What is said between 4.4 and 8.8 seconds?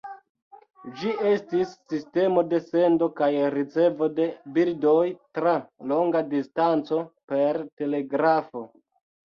bildoj tra longa distanco, per telegrafo.